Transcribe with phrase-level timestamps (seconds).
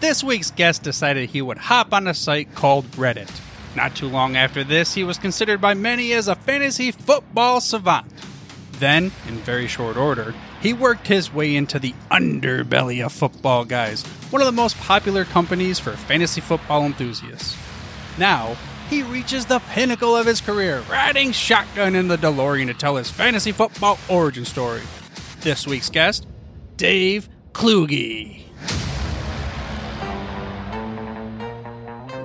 [0.00, 3.30] this week's guest decided he would hop on a site called Reddit.
[3.76, 8.12] Not too long after this, he was considered by many as a fantasy football savant.
[8.72, 14.04] Then, in very short order, he worked his way into the underbelly of Football Guys,
[14.30, 17.56] one of the most popular companies for fantasy football enthusiasts.
[18.18, 18.56] Now,
[18.88, 23.10] he reaches the pinnacle of his career, riding shotgun in the DeLorean to tell his
[23.10, 24.82] fantasy football origin story.
[25.40, 26.26] This week's guest,
[26.76, 28.47] Dave Kluge.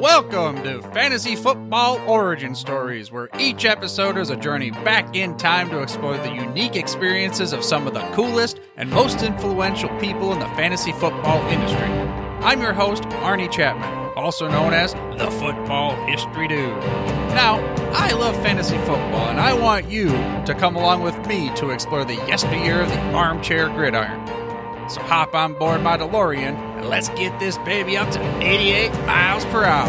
[0.03, 5.69] Welcome to Fantasy Football Origin Stories, where each episode is a journey back in time
[5.69, 10.39] to explore the unique experiences of some of the coolest and most influential people in
[10.39, 11.87] the fantasy football industry.
[12.43, 16.77] I'm your host, Arnie Chapman, also known as the Football History Dude.
[17.29, 21.69] Now, I love fantasy football, and I want you to come along with me to
[21.69, 24.42] explore the yesteryear of the armchair gridiron.
[24.89, 29.45] So hop on board my DeLorean and let's get this baby up to 88 miles
[29.45, 29.87] per hour.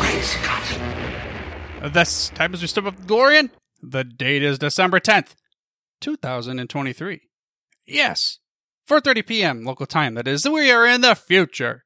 [0.00, 1.92] Great Scott.
[1.92, 5.34] This time as we step up the DeLorean, the date is December 10th,
[6.00, 7.20] 2023.
[7.86, 8.38] Yes,
[8.88, 9.64] 4:30 p.m.
[9.64, 10.14] local time.
[10.14, 11.84] That is, we are in the future.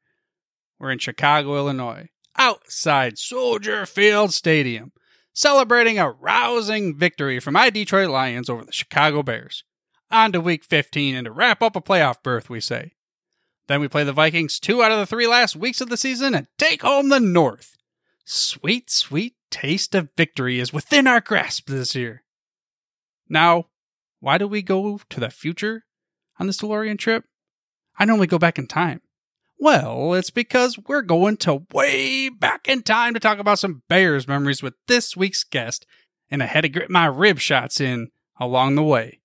[0.78, 4.92] We're in Chicago, Illinois, outside Soldier Field Stadium,
[5.34, 9.64] celebrating a rousing victory for my Detroit Lions over the Chicago Bears
[10.12, 12.92] on to week 15 and to wrap up a playoff berth, we say.
[13.68, 16.34] Then we play the Vikings two out of the three last weeks of the season
[16.34, 17.76] and take home the North.
[18.24, 22.22] Sweet, sweet taste of victory is within our grasp this year.
[23.28, 23.66] Now,
[24.20, 25.84] why do we go to the future
[26.38, 27.24] on this DeLorean trip?
[27.98, 29.00] I normally go back in time.
[29.58, 34.26] Well, it's because we're going to way back in time to talk about some Bears
[34.26, 35.86] memories with this week's guest,
[36.30, 38.08] and I had to grit my rib shots in
[38.40, 39.21] along the way.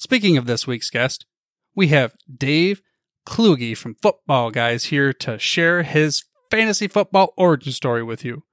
[0.00, 1.26] Speaking of this week's guest,
[1.74, 2.80] we have Dave
[3.26, 8.44] Kluge from Football Guys here to share his fantasy football origin story with you.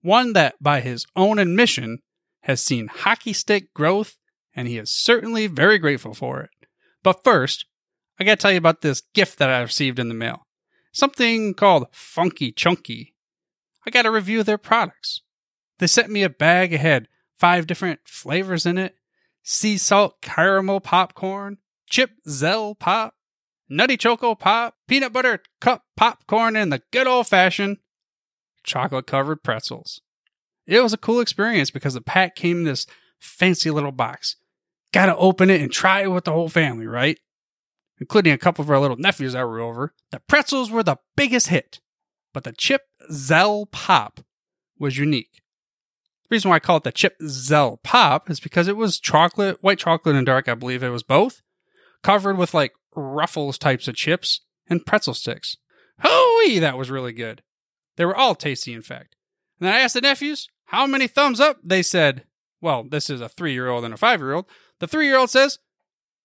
[0.00, 1.98] One that, by his own admission,
[2.44, 4.16] has seen hockey stick growth,
[4.56, 6.50] and he is certainly very grateful for it.
[7.02, 7.66] But first,
[8.18, 10.46] I gotta tell you about this gift that I received in the mail.
[10.92, 13.14] Something called Funky Chunky.
[13.86, 15.20] I gotta review their products.
[15.78, 18.94] They sent me a bag ahead, five different flavors in it,
[19.42, 21.58] sea salt caramel popcorn,
[21.88, 23.14] chip Zell pop,
[23.68, 27.78] nutty choco pop, peanut butter cup popcorn, and the good old fashioned
[28.62, 30.00] chocolate covered pretzels.
[30.66, 32.86] It was a cool experience because the pack came in this
[33.18, 34.36] fancy little box.
[34.92, 37.18] Gotta open it and try it with the whole family, right?
[37.98, 39.94] Including a couple of our little nephews that were over.
[40.10, 41.80] The pretzels were the biggest hit,
[42.32, 44.20] but the chip Zell pop
[44.78, 45.39] was unique.
[46.30, 49.78] Reason why I call it the Chip Zell Pop is because it was chocolate, white
[49.78, 51.42] chocolate and dark, I believe it was both,
[52.02, 55.56] covered with like ruffles types of chips and pretzel sticks.
[56.02, 57.42] Hooey, that was really good.
[57.96, 59.16] They were all tasty, in fact.
[59.58, 61.58] And then I asked the nephews, how many thumbs up?
[61.64, 62.24] They said,
[62.60, 64.46] well, this is a three year old and a five year old.
[64.78, 65.58] The three year old says,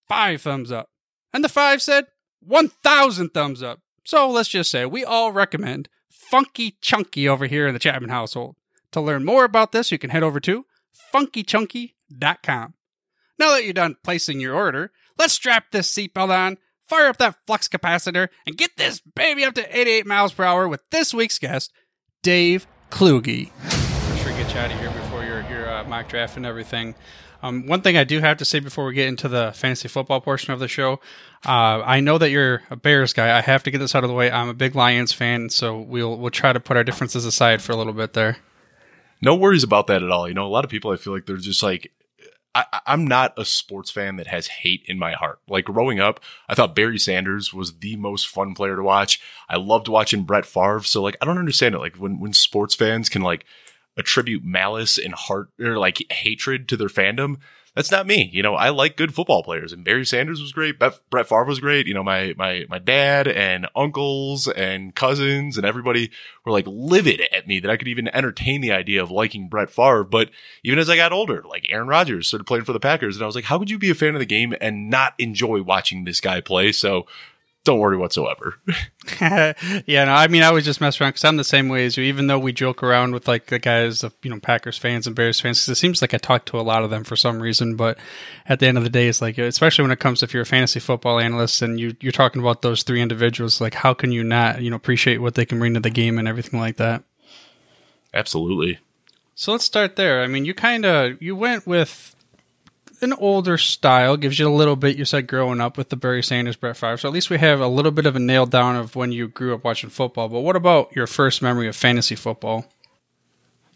[0.08, 0.88] five thumbs up.
[1.32, 2.06] And the five said,
[2.40, 3.80] 1,000 thumbs up.
[4.04, 8.56] So let's just say we all recommend Funky Chunky over here in the Chapman household.
[8.92, 10.64] To learn more about this, you can head over to
[11.14, 12.74] funkychunky.com.
[13.38, 17.36] Now that you're done placing your order, let's strap this seatbelt on, fire up that
[17.46, 21.38] flux capacitor, and get this baby up to 88 miles per hour with this week's
[21.38, 21.72] guest,
[22.22, 23.50] Dave Kluge.
[23.62, 26.94] I'm sure get you out of here before your, your uh, mock draft and everything.
[27.42, 30.22] Um, one thing I do have to say before we get into the fantasy football
[30.22, 30.94] portion of the show,
[31.44, 33.36] uh, I know that you're a Bears guy.
[33.36, 34.30] I have to get this out of the way.
[34.30, 37.72] I'm a big Lions fan, so we'll we'll try to put our differences aside for
[37.72, 38.38] a little bit there
[39.26, 40.28] no worries about that at all.
[40.28, 41.92] You know, a lot of people I feel like they're just like
[42.54, 45.40] I, I'm not a sports fan that has hate in my heart.
[45.48, 49.20] Like growing up, I thought Barry Sanders was the most fun player to watch.
[49.48, 50.80] I loved watching Brett Favre.
[50.84, 51.80] So like, I don't understand it.
[51.80, 53.44] Like when, when sports fans can like
[53.98, 57.38] attribute malice and heart or like hatred to their fandom,
[57.76, 58.30] that's not me.
[58.32, 60.78] You know, I like good football players and Barry Sanders was great.
[60.78, 61.86] Brett Favre was great.
[61.86, 66.10] You know, my, my, my dad and uncles and cousins and everybody
[66.46, 69.68] were like livid at me that I could even entertain the idea of liking Brett
[69.68, 70.04] Favre.
[70.04, 70.30] But
[70.64, 73.26] even as I got older, like Aaron Rodgers started playing for the Packers and I
[73.26, 76.04] was like, how could you be a fan of the game and not enjoy watching
[76.04, 76.72] this guy play?
[76.72, 77.06] So
[77.66, 78.54] don't worry whatsoever.
[79.20, 81.96] yeah, no, I mean, I was just messing around because I'm the same way as
[81.96, 82.04] you.
[82.04, 85.14] Even though we joke around with like the guys of you know Packers fans and
[85.14, 87.40] Bears fans, because it seems like I talk to a lot of them for some
[87.40, 87.76] reason.
[87.76, 87.98] But
[88.48, 90.42] at the end of the day, it's like, especially when it comes to if you're
[90.42, 94.10] a fantasy football analyst and you you're talking about those three individuals, like how can
[94.10, 96.76] you not you know appreciate what they can bring to the game and everything like
[96.76, 97.04] that?
[98.14, 98.78] Absolutely.
[99.34, 100.22] So let's start there.
[100.22, 102.15] I mean, you kind of you went with
[103.02, 104.16] an older style.
[104.16, 104.96] Gives you a little bit.
[104.96, 106.96] You said growing up with the Barry Sanders, Brett Favre.
[106.96, 109.28] So at least we have a little bit of a nail down of when you
[109.28, 110.28] grew up watching football.
[110.28, 112.66] But what about your first memory of fantasy football?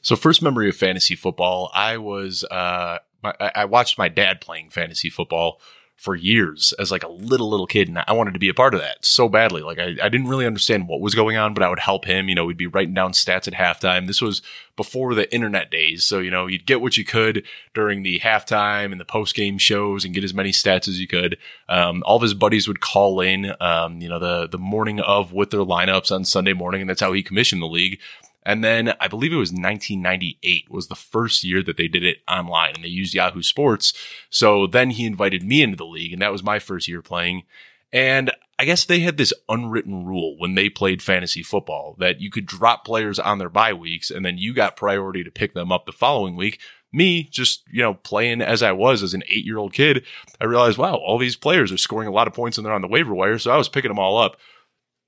[0.03, 5.11] So first memory of fantasy football, I was uh, I watched my dad playing fantasy
[5.11, 5.61] football
[6.00, 8.73] for years as like a little little kid and I wanted to be a part
[8.73, 9.61] of that so badly.
[9.61, 12.26] Like I, I didn't really understand what was going on, but I would help him.
[12.26, 14.06] You know, we'd be writing down stats at halftime.
[14.06, 14.41] This was
[14.76, 16.05] before the internet days.
[16.05, 17.44] So, you know, you'd get what you could
[17.75, 21.06] during the halftime and the post game shows and get as many stats as you
[21.06, 21.37] could.
[21.69, 25.35] Um, all of his buddies would call in, um, you know, the, the morning of
[25.35, 26.81] with their lineups on Sunday morning.
[26.81, 28.00] And that's how he commissioned the league.
[28.43, 32.19] And then I believe it was 1998 was the first year that they did it
[32.29, 33.93] online and they used Yahoo Sports.
[34.31, 37.45] So then he invited me into the league and that was my first year playing.
[37.93, 42.31] And I guess they had this unwritten rule when they played fantasy football that you
[42.31, 45.73] could drop players on their bye weeks and then you got priority to pick them
[45.73, 46.61] up the following week.
[46.93, 50.05] Me just, you know, playing as I was as an eight year old kid,
[50.41, 52.83] I realized, wow, all these players are scoring a lot of points and they're on
[52.83, 53.39] the waiver wire.
[53.39, 54.37] So I was picking them all up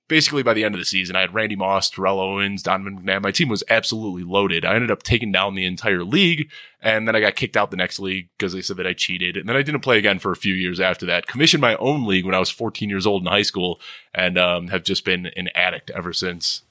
[0.09, 3.23] basically by the end of the season, I had Randy Moss, Terrell Owens, Donovan McNabb.
[3.23, 4.65] My team was absolutely loaded.
[4.65, 6.51] I ended up taking down the entire league,
[6.81, 9.37] and then I got kicked out the next league because they said that I cheated.
[9.37, 11.27] And then I didn't play again for a few years after that.
[11.27, 13.81] Commissioned my own league when I was 14 years old in high school,
[14.15, 16.63] and um, have just been an addict ever since.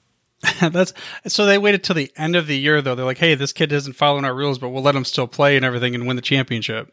[0.60, 0.92] That's
[1.28, 2.96] so they waited till the end of the year though.
[2.96, 5.56] They're like, "Hey, this kid isn't following our rules, but we'll let him still play
[5.56, 6.92] and everything and win the championship."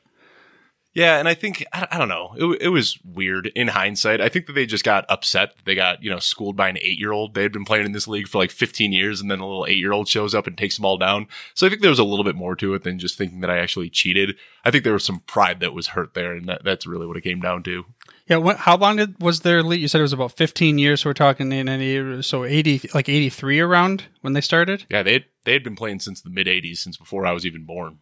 [0.99, 2.33] Yeah, and I think I, I don't know.
[2.35, 4.19] It, it, was weird in hindsight.
[4.19, 5.53] I think that they just got upset.
[5.63, 7.35] They got you know schooled by an eight year old.
[7.35, 9.65] They had been playing in this league for like 15 years, and then a little
[9.65, 11.27] eight year old shows up and takes them all down.
[11.53, 13.49] So I think there was a little bit more to it than just thinking that
[13.49, 14.35] I actually cheated.
[14.65, 17.15] I think there was some pride that was hurt there, and that, that's really what
[17.15, 17.85] it came down to.
[18.27, 19.79] Yeah, what, how long did, was their league?
[19.79, 20.99] You said it was about 15 years.
[21.01, 24.85] So we're talking in any so 80 like 83 around when they started.
[24.89, 27.63] Yeah, they they had been playing since the mid 80s, since before I was even
[27.63, 27.99] born.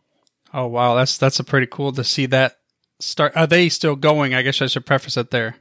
[0.51, 2.57] Oh wow, that's that's a pretty cool to see that
[2.99, 3.35] start?
[3.35, 4.33] Are they still going?
[4.33, 5.57] I guess I should preface it there.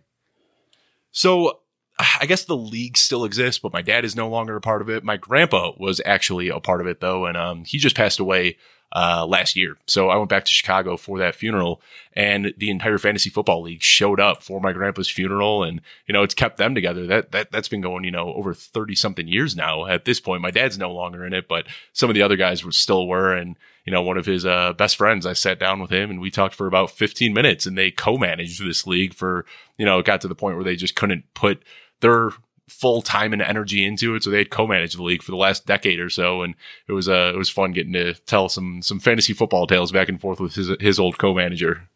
[1.12, 1.60] So
[1.98, 4.90] I guess the league still exists, but my dad is no longer a part of
[4.90, 5.02] it.
[5.02, 8.58] My grandpa was actually a part of it though, and um, he just passed away
[8.94, 9.76] uh, last year.
[9.86, 11.80] So I went back to Chicago for that funeral,
[12.12, 16.22] and the entire fantasy football league showed up for my grandpa's funeral, and you know
[16.22, 17.06] it's kept them together.
[17.06, 19.86] That that that's been going you know over thirty something years now.
[19.86, 22.64] At this point, my dad's no longer in it, but some of the other guys
[22.64, 23.56] were still were, and
[23.86, 25.24] you know, one of his uh, best friends.
[25.24, 28.62] I sat down with him and we talked for about 15 minutes and they co-managed
[28.62, 29.46] this league for,
[29.78, 31.62] you know, it got to the point where they just couldn't put
[32.00, 32.30] their
[32.68, 34.24] full time and energy into it.
[34.24, 36.42] So they had co-managed the league for the last decade or so.
[36.42, 36.56] And
[36.88, 40.08] it was, uh, it was fun getting to tell some, some fantasy football tales back
[40.08, 41.88] and forth with his, his old co-manager.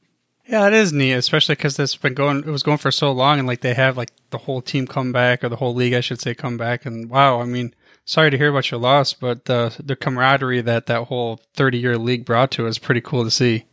[0.46, 2.38] Yeah, it is neat, especially because it's been going.
[2.38, 5.12] It was going for so long, and like they have like the whole team come
[5.12, 6.84] back, or the whole league, I should say, come back.
[6.84, 7.72] And wow, I mean,
[8.04, 11.98] sorry to hear about your loss, but the the camaraderie that that whole 30 year
[11.98, 13.64] league brought to us pretty cool to see.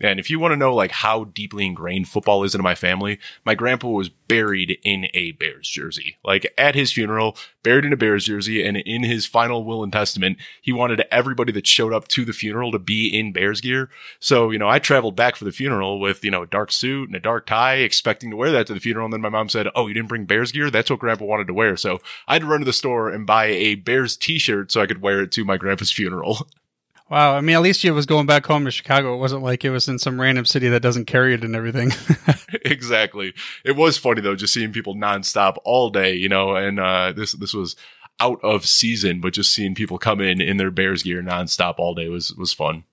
[0.00, 3.18] And if you want to know like how deeply ingrained football is into my family,
[3.44, 6.18] my grandpa was buried in a Bears jersey.
[6.24, 9.92] Like at his funeral, buried in a Bears jersey, and in his final will and
[9.92, 13.88] testament, he wanted everybody that showed up to the funeral to be in Bears gear.
[14.20, 17.08] So, you know, I traveled back for the funeral with, you know, a dark suit
[17.08, 19.06] and a dark tie, expecting to wear that to the funeral.
[19.06, 20.70] And then my mom said, Oh, you didn't bring Bears gear?
[20.70, 21.76] That's what grandpa wanted to wear.
[21.76, 24.86] So I had to run to the store and buy a Bears t-shirt so I
[24.86, 26.48] could wear it to my grandpa's funeral.
[27.08, 29.14] Wow, I mean, at least you was going back home to Chicago.
[29.14, 31.92] It wasn't like it was in some random city that doesn't carry it and everything.
[32.64, 33.32] exactly.
[33.64, 36.56] It was funny though, just seeing people nonstop all day, you know.
[36.56, 37.76] And uh, this this was
[38.18, 41.94] out of season, but just seeing people come in in their Bears gear nonstop all
[41.94, 42.84] day was was fun.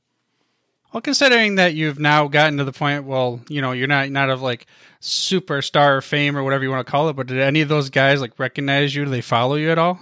[0.93, 4.29] Well, considering that you've now gotten to the point, well, you know, you're not not
[4.29, 4.67] of like
[5.01, 8.21] superstar fame or whatever you want to call it, but did any of those guys
[8.21, 9.05] like recognize you?
[9.05, 9.99] Do they follow you at all?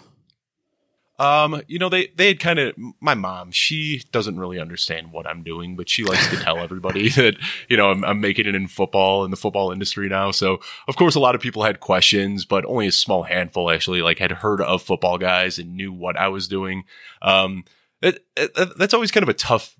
[1.21, 3.51] Um, you know, they they had kind of my mom.
[3.51, 7.35] She doesn't really understand what I'm doing, but she likes to tell everybody that
[7.69, 10.31] you know I'm, I'm making it in football in the football industry now.
[10.31, 14.01] So of course, a lot of people had questions, but only a small handful actually
[14.01, 16.85] like had heard of football guys and knew what I was doing.
[17.21, 17.65] Um,
[18.01, 19.75] it, it, that's always kind of a tough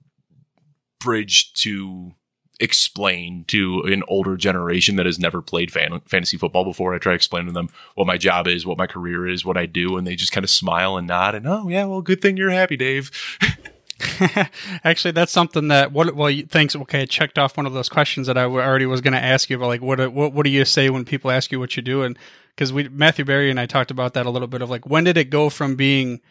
[1.00, 2.14] bridge to
[2.62, 6.94] explain to an older generation that has never played fan- fantasy football before.
[6.94, 9.58] I try to explain to them what my job is, what my career is, what
[9.58, 12.22] I do, and they just kind of smile and nod and oh yeah, well, good
[12.22, 13.12] thing you're happy, Dave.
[14.84, 16.76] Actually, that's something that what well thanks.
[16.76, 19.50] Okay, I checked off one of those questions that I already was going to ask
[19.50, 19.68] you about.
[19.68, 22.04] Like, what what what do you say when people ask you what you do?
[22.04, 22.18] And
[22.56, 25.04] because we Matthew Berry and I talked about that a little bit of like when
[25.04, 26.22] did it go from being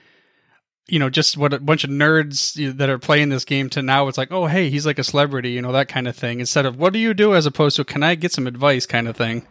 [0.88, 4.08] you know, just what a bunch of nerds that are playing this game to now
[4.08, 6.40] it's like, oh, hey, he's like a celebrity, you know, that kind of thing.
[6.40, 9.08] Instead of what do you do as opposed to can I get some advice kind
[9.08, 9.46] of thing.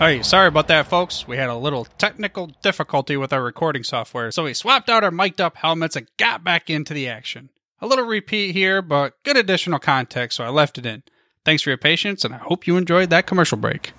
[0.00, 1.28] Right, sorry about that, folks.
[1.28, 5.12] We had a little technical difficulty with our recording software, so we swapped out our
[5.12, 7.50] mic'd up helmets and got back into the action.
[7.80, 11.04] A little repeat here, but good additional context, so I left it in.
[11.44, 13.92] Thanks for your patience, and I hope you enjoyed that commercial break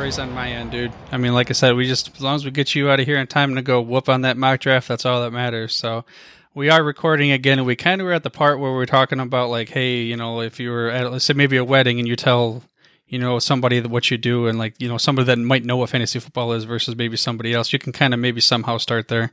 [0.00, 0.92] worries on my end, dude.
[1.12, 3.06] I mean, like I said, we just as long as we get you out of
[3.06, 5.76] here in time to go whoop on that mock draft, that's all that matters.
[5.76, 6.06] So
[6.54, 9.20] we are recording again, and we kind of were at the part where we're talking
[9.20, 12.08] about like, hey, you know, if you were at let's say maybe a wedding and
[12.08, 12.62] you tell
[13.08, 15.90] you know somebody what you do, and like you know somebody that might know what
[15.90, 19.32] fantasy football is versus maybe somebody else, you can kind of maybe somehow start there.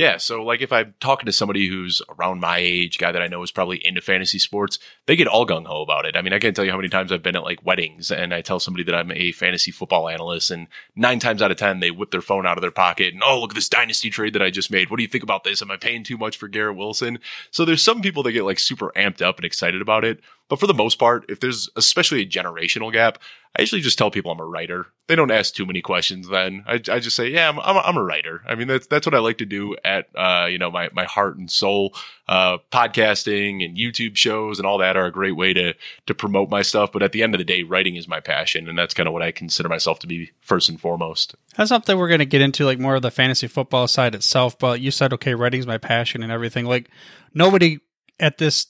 [0.00, 3.28] Yeah, so like if I'm talking to somebody who's around my age, guy that I
[3.28, 6.16] know is probably into fantasy sports, they get all gung ho about it.
[6.16, 8.32] I mean, I can't tell you how many times I've been at like weddings and
[8.32, 11.80] I tell somebody that I'm a fantasy football analyst, and nine times out of ten
[11.80, 14.32] they whip their phone out of their pocket and oh look at this dynasty trade
[14.32, 14.88] that I just made.
[14.88, 15.60] What do you think about this?
[15.60, 17.18] Am I paying too much for Garrett Wilson?
[17.50, 20.20] So there's some people that get like super amped up and excited about it.
[20.48, 23.18] But for the most part, if there's especially a generational gap,
[23.56, 24.86] I usually just tell people I'm a writer.
[25.08, 26.28] They don't ask too many questions.
[26.28, 28.42] Then I, I just say, yeah, I'm, I'm, a, I'm, a writer.
[28.46, 31.04] I mean, that's that's what I like to do at uh, you know my my
[31.04, 31.94] heart and soul.
[32.28, 35.74] Uh, podcasting and YouTube shows and all that are a great way to
[36.06, 36.92] to promote my stuff.
[36.92, 39.12] But at the end of the day, writing is my passion, and that's kind of
[39.12, 41.34] what I consider myself to be first and foremost.
[41.56, 44.56] That's something we're going to get into, like more of the fantasy football side itself.
[44.60, 46.66] But you said, okay, writing's my passion and everything.
[46.66, 46.88] Like
[47.34, 47.80] nobody
[48.20, 48.68] at this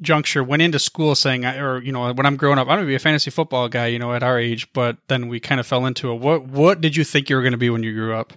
[0.00, 2.94] juncture went into school saying, or you know, when I'm growing up, I'm gonna be
[2.94, 4.72] a fantasy football guy, you know, at our age.
[4.72, 6.16] But then we kind of fell into it.
[6.16, 8.32] What What did you think you were to be when you grew up?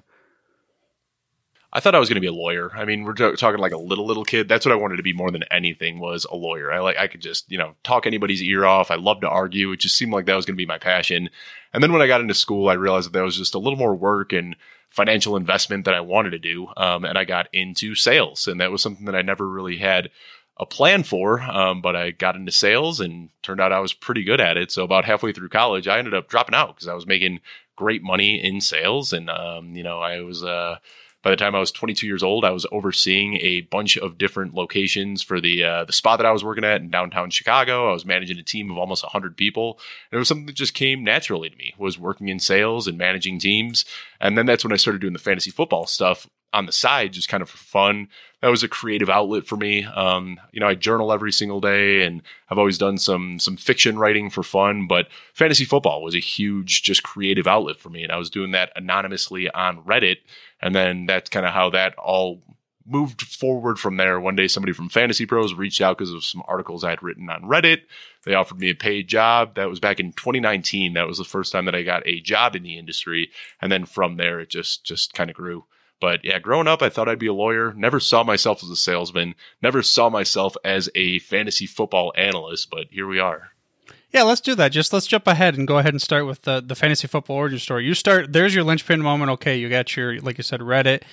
[1.75, 2.71] I thought I was going to be a lawyer.
[2.75, 4.47] I mean, we're talking like a little little kid.
[4.47, 6.71] That's what I wanted to be more than anything was a lawyer.
[6.71, 8.91] I like I could just you know talk anybody's ear off.
[8.91, 9.71] I love to argue.
[9.71, 11.29] It just seemed like that was going to be my passion.
[11.73, 13.79] And then when I got into school, I realized that that was just a little
[13.79, 14.55] more work and
[14.89, 16.67] financial investment that I wanted to do.
[16.77, 20.11] Um, and I got into sales, and that was something that I never really had
[20.57, 24.23] a plan for, um, but I got into sales and turned out I was pretty
[24.23, 24.71] good at it.
[24.71, 27.39] So about halfway through college, I ended up dropping out because I was making
[27.75, 30.43] great money in sales, and um, you know, I was.
[30.43, 30.77] Uh,
[31.23, 34.53] by the time I was 22 years old, I was overseeing a bunch of different
[34.53, 37.89] locations for the uh, the spot that I was working at in downtown Chicago.
[37.89, 39.79] I was managing a team of almost 100 people.
[40.11, 41.73] And it was something that just came naturally to me.
[41.77, 43.85] Was working in sales and managing teams,
[44.19, 47.29] and then that's when I started doing the fantasy football stuff on the side, just
[47.29, 48.07] kind of for fun.
[48.41, 49.85] That was a creative outlet for me.
[49.85, 53.97] Um, you know, I journal every single day, and I've always done some some fiction
[53.97, 54.87] writing for fun.
[54.87, 58.51] But fantasy football was a huge, just creative outlet for me, and I was doing
[58.51, 60.17] that anonymously on Reddit.
[60.61, 62.41] And then that's kind of how that all
[62.85, 64.19] moved forward from there.
[64.19, 67.29] One day, somebody from Fantasy Pros reached out because of some articles I had written
[67.29, 67.81] on Reddit.
[68.25, 69.55] They offered me a paid job.
[69.55, 70.93] That was back in 2019.
[70.93, 73.31] That was the first time that I got a job in the industry,
[73.61, 75.65] and then from there, it just just kind of grew.
[76.03, 77.73] But yeah, growing up, I thought I'd be a lawyer.
[77.77, 79.35] Never saw myself as a salesman.
[79.61, 82.69] Never saw myself as a fantasy football analyst.
[82.69, 83.51] But here we are.
[84.11, 84.73] Yeah, let's do that.
[84.73, 87.57] Just let's jump ahead and go ahead and start with the the fantasy football origin
[87.57, 87.85] story.
[87.85, 88.33] You start.
[88.33, 89.31] There's your linchpin moment.
[89.31, 91.03] Okay, you got your like you said Reddit.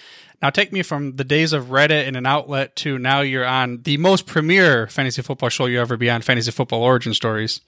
[0.42, 3.82] Now take me from the days of Reddit and an outlet to now you're on
[3.82, 7.60] the most premier fantasy football show you ever be on, Fantasy Football Origin Stories.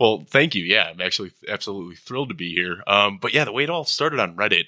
[0.00, 0.64] Well, thank you.
[0.64, 2.82] Yeah, I'm actually absolutely thrilled to be here.
[2.88, 4.64] Um, but yeah, the way it all started on Reddit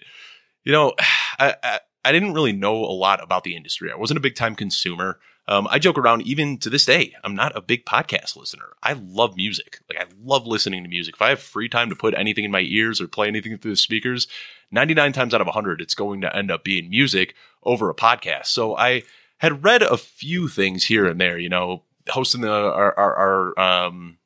[0.68, 0.92] you know,
[1.40, 3.90] I, I, I didn't really know a lot about the industry.
[3.90, 5.18] I wasn't a big time consumer.
[5.48, 7.14] Um, I joke around even to this day.
[7.24, 8.74] I'm not a big podcast listener.
[8.82, 9.80] I love music.
[9.88, 11.14] Like I love listening to music.
[11.14, 13.72] If I have free time to put anything in my ears or play anything through
[13.72, 14.28] the speakers,
[14.70, 18.46] 99 times out of 100, it's going to end up being music over a podcast.
[18.46, 19.04] So I
[19.38, 21.38] had read a few things here and there.
[21.38, 24.18] You know, hosting the our our, our um,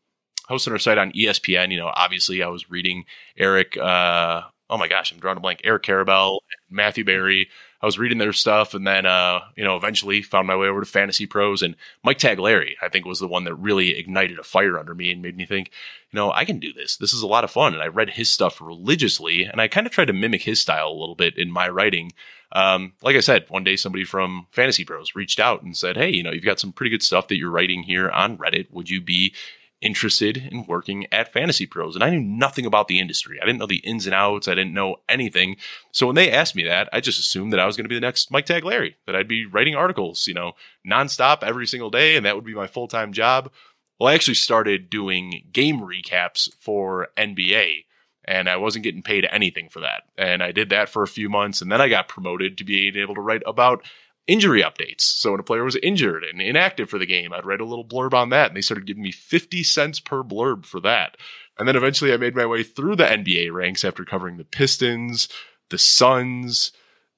[0.49, 1.71] hosting our site on ESPN.
[1.71, 3.05] You know, obviously I was reading
[3.37, 4.43] Eric uh,
[4.73, 5.61] oh my gosh, I'm drawing a blank.
[5.65, 6.39] Eric Karabell,
[6.71, 7.49] Matthew Berry.
[7.83, 10.81] I was reading their stuff, and then uh, you know eventually found my way over
[10.81, 14.45] to Fantasy Pros, and Mike Tagliere I think was the one that really ignited a
[14.45, 15.71] fire under me and made me think,
[16.11, 16.97] you know, I can do this.
[16.97, 19.87] This is a lot of fun, and I read his stuff religiously, and I kind
[19.87, 22.13] of tried to mimic his style a little bit in my writing.
[22.53, 26.11] Um, like I said, one day somebody from Fantasy Pros reached out and said, "Hey,
[26.11, 28.71] you know, you've got some pretty good stuff that you're writing here on Reddit.
[28.71, 29.35] Would you be
[29.83, 31.95] interested in working at Fantasy Pros.
[31.95, 33.39] And I knew nothing about the industry.
[33.41, 34.49] I didn't know the ins and outs.
[34.49, 35.57] I didn't know anything.
[35.91, 37.97] So when they asked me that, I just assumed that I was going to be
[37.97, 40.53] the next Mike Tagliere, that I'd be writing articles, you know,
[40.89, 43.51] nonstop every single day, and that would be my full time job.
[43.99, 47.85] Well, I actually started doing game recaps for NBA
[48.25, 50.05] and I wasn't getting paid anything for that.
[50.17, 52.89] And I did that for a few months, and then I got promoted to be
[53.01, 53.85] able to write about
[54.27, 55.03] injury updates.
[55.03, 57.85] So when a player was injured and inactive for the game, I'd write a little
[57.85, 61.17] blurb on that, and they started giving me 50 cents per blurb for that.
[61.59, 65.29] And then eventually I made my way through the NBA ranks after covering the Pistons,
[65.71, 66.73] the Suns,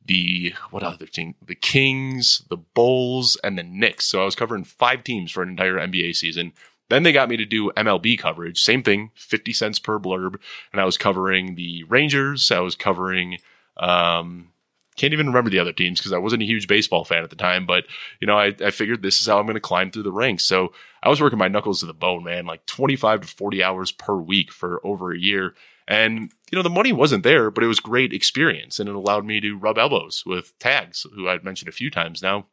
[0.05, 1.35] the what other team?
[1.45, 4.05] The Kings, the Bulls, and the Knicks.
[4.05, 6.53] So I was covering five teams for an entire NBA season.
[6.91, 8.61] Then they got me to do MLB coverage.
[8.63, 10.37] Same thing, 50 cents per blurb.
[10.73, 12.51] And I was covering the Rangers.
[12.51, 13.39] I was covering
[13.79, 14.51] um,
[14.97, 17.37] can't even remember the other teams because I wasn't a huge baseball fan at the
[17.37, 17.67] time.
[17.67, 17.85] But
[18.21, 20.45] you know, I, I figured this is how I'm going to climb through the ranks.
[20.45, 20.73] So
[21.03, 24.17] I was working my knuckles to the bone, man, like 25 to 40 hours per
[24.17, 25.55] week for over a year.
[25.87, 29.27] And you know, the money wasn't there, but it was great experience, and it allowed
[29.27, 32.47] me to rub elbows with Tags, who I've mentioned a few times now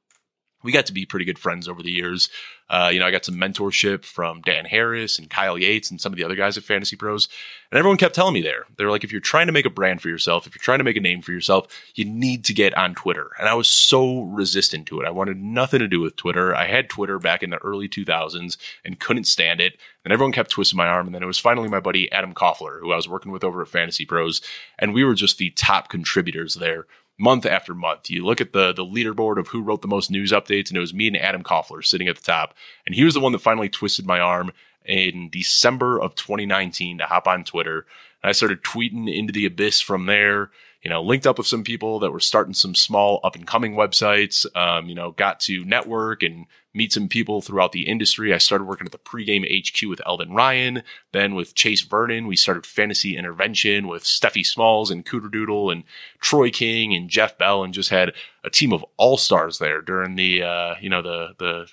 [0.63, 2.29] we got to be pretty good friends over the years.
[2.71, 6.13] Uh, you know, I got some mentorship from Dan Harris and Kyle Yates and some
[6.13, 7.27] of the other guys at Fantasy Pros.
[7.69, 10.01] And everyone kept telling me there, they're like, if you're trying to make a brand
[10.01, 12.77] for yourself, if you're trying to make a name for yourself, you need to get
[12.77, 13.31] on Twitter.
[13.37, 15.05] And I was so resistant to it.
[15.05, 16.55] I wanted nothing to do with Twitter.
[16.55, 19.77] I had Twitter back in the early 2000s and couldn't stand it.
[20.05, 21.07] And everyone kept twisting my arm.
[21.07, 23.61] And then it was finally my buddy Adam Koffler, who I was working with over
[23.61, 24.41] at Fantasy Pros.
[24.79, 26.87] And we were just the top contributors there
[27.21, 28.09] month after month.
[28.09, 30.81] You look at the the leaderboard of who wrote the most news updates, and it
[30.81, 32.55] was me and Adam Koffler sitting at the top.
[32.85, 34.51] And he was the one that finally twisted my arm
[34.85, 37.85] in December of 2019 to hop on Twitter.
[38.23, 40.49] And I started tweeting into the abyss from there.
[40.81, 43.73] You know, linked up with some people that were starting some small up and coming
[43.73, 44.45] websites.
[44.55, 48.33] Um, you know, got to network and meet some people throughout the industry.
[48.33, 52.27] I started working at the pregame HQ with Eldon Ryan, then with Chase Vernon.
[52.27, 55.83] We started fantasy intervention with Steffi Smalls and Cooter Doodle and
[56.19, 60.15] Troy King and Jeff Bell, and just had a team of all stars there during
[60.15, 61.67] the uh, you know the the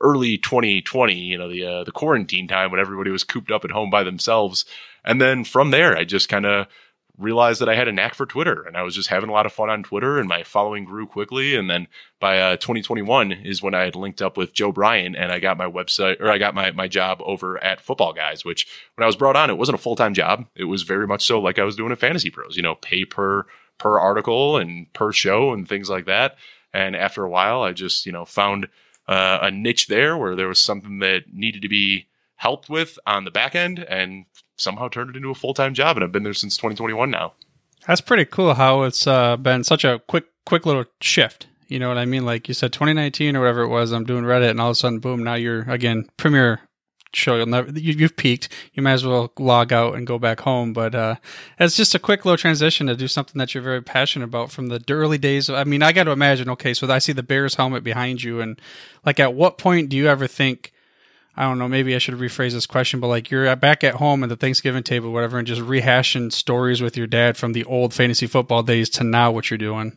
[0.00, 3.70] early 2020, you know the uh, the quarantine time when everybody was cooped up at
[3.70, 4.64] home by themselves.
[5.04, 6.66] And then from there, I just kind of
[7.22, 9.46] realized that I had a knack for Twitter and I was just having a lot
[9.46, 11.54] of fun on Twitter and my following grew quickly.
[11.54, 11.88] And then
[12.20, 15.56] by uh, 2021 is when I had linked up with Joe Bryan and I got
[15.56, 19.06] my website or I got my, my job over at Football Guys, which when I
[19.06, 20.46] was brought on, it wasn't a full time job.
[20.54, 23.04] It was very much so like I was doing a Fantasy Pros, you know, pay
[23.04, 23.46] per
[23.78, 26.36] per article and per show and things like that.
[26.72, 28.68] And after a while, I just you know found
[29.08, 32.06] uh, a niche there where there was something that needed to be
[32.36, 34.24] helped with on the back end and
[34.62, 37.34] somehow turned it into a full time job, and I've been there since 2021 now.
[37.86, 38.54] That's pretty cool.
[38.54, 41.48] How it's uh, been such a quick, quick little shift.
[41.68, 42.24] You know what I mean?
[42.24, 43.92] Like you said, 2019 or whatever it was.
[43.92, 45.24] I'm doing Reddit, and all of a sudden, boom!
[45.24, 46.60] Now you're again premier
[47.14, 47.36] show.
[47.36, 48.48] You'll never you, have peaked.
[48.74, 50.72] You might as well log out and go back home.
[50.72, 51.16] But uh,
[51.58, 54.66] it's just a quick little transition to do something that you're very passionate about from
[54.66, 55.48] the early days.
[55.48, 56.50] Of, I mean, I got to imagine.
[56.50, 58.60] Okay, so I see the Bears helmet behind you, and
[59.04, 60.72] like, at what point do you ever think?
[61.34, 64.22] I don't know, maybe I should rephrase this question, but like you're back at home
[64.22, 67.94] at the Thanksgiving table, whatever, and just rehashing stories with your dad from the old
[67.94, 69.96] fantasy football days to now what you're doing.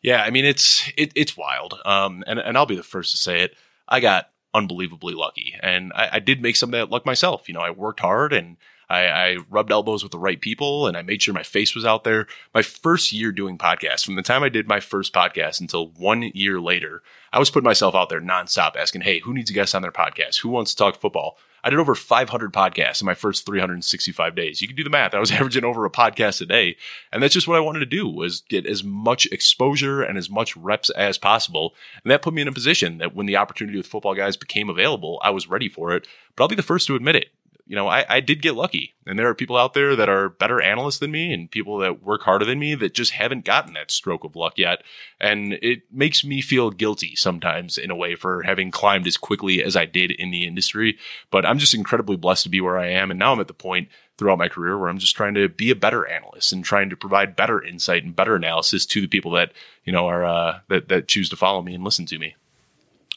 [0.00, 3.16] Yeah, I mean it's it, it's wild, um, and and I'll be the first to
[3.16, 3.56] say it.
[3.88, 7.48] I got unbelievably lucky, and I, I did make some of that luck myself.
[7.48, 8.56] You know, I worked hard and
[8.88, 11.84] I, I, rubbed elbows with the right people and I made sure my face was
[11.84, 12.26] out there.
[12.54, 16.22] My first year doing podcasts, from the time I did my first podcast until one
[16.34, 19.74] year later, I was putting myself out there nonstop asking, Hey, who needs a guest
[19.74, 20.40] on their podcast?
[20.40, 21.38] Who wants to talk football?
[21.64, 24.60] I did over 500 podcasts in my first 365 days.
[24.60, 25.14] You can do the math.
[25.14, 26.76] I was averaging over a podcast a day.
[27.10, 30.28] And that's just what I wanted to do was get as much exposure and as
[30.28, 31.74] much reps as possible.
[32.04, 34.68] And that put me in a position that when the opportunity with football guys became
[34.68, 36.06] available, I was ready for it.
[36.36, 37.30] But I'll be the first to admit it
[37.66, 38.94] you know, I, I did get lucky.
[39.06, 42.02] And there are people out there that are better analysts than me and people that
[42.02, 44.82] work harder than me that just haven't gotten that stroke of luck yet.
[45.18, 49.62] And it makes me feel guilty sometimes in a way for having climbed as quickly
[49.62, 50.98] as I did in the industry.
[51.30, 53.10] But I'm just incredibly blessed to be where I am.
[53.10, 55.70] And now I'm at the point throughout my career where I'm just trying to be
[55.70, 59.32] a better analyst and trying to provide better insight and better analysis to the people
[59.32, 59.52] that,
[59.84, 62.36] you know, are, uh, that, that choose to follow me and listen to me.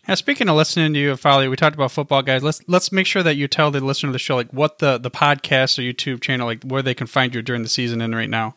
[0.07, 2.41] Yeah, speaking of listening to you, Folly, we talked about football, guys.
[2.41, 4.97] Let's let's make sure that you tell the listener of the show like what the
[4.97, 8.15] the podcast or YouTube channel like where they can find you during the season and
[8.15, 8.55] right now.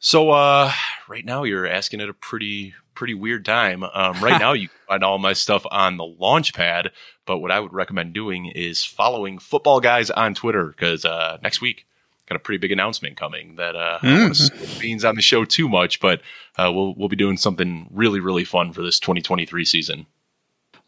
[0.00, 0.72] So uh,
[1.06, 3.84] right now you're asking at a pretty pretty weird time.
[3.84, 6.90] Um, right now you find all my stuff on the launch pad,
[7.24, 11.60] but what I would recommend doing is following football guys on Twitter because uh, next
[11.60, 11.86] week
[12.28, 15.14] got a pretty big announcement coming that uh, I don't want to spill beans on
[15.14, 16.20] the show too much, but
[16.56, 20.06] uh, we'll we'll be doing something really really fun for this 2023 season.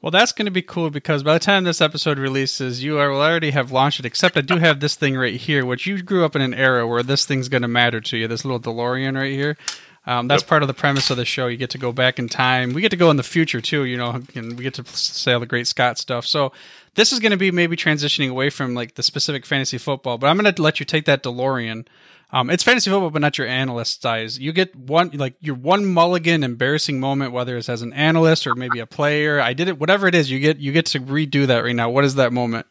[0.03, 3.21] Well, that's going to be cool because by the time this episode releases, you will
[3.21, 4.07] already have launched it.
[4.07, 6.87] Except I do have this thing right here, which you grew up in an era
[6.87, 8.27] where this thing's going to matter to you.
[8.27, 9.59] This little DeLorean right here.
[10.07, 10.49] Um, that's Yep.
[10.49, 11.47] part of the premise of the show.
[11.47, 12.73] You get to go back in time.
[12.73, 15.33] We get to go in the future too, you know, and we get to say
[15.35, 16.27] all the great Scott stuff.
[16.27, 16.53] So
[16.95, 20.29] this is going to be maybe transitioning away from like the specific fantasy football, but
[20.29, 21.87] I'm going to let you take that DeLorean.
[22.33, 24.39] Um, it's fantasy football, but not your analyst size.
[24.39, 28.55] You get one, like your one mulligan embarrassing moment, whether it's as an analyst or
[28.55, 29.41] maybe a player.
[29.41, 30.31] I did it, whatever it is.
[30.31, 31.91] You get you get to redo that right now.
[31.91, 32.67] What is that moment?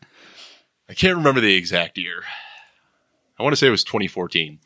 [0.89, 2.24] I can't remember the exact year.
[3.38, 4.60] I want to say it was 2014.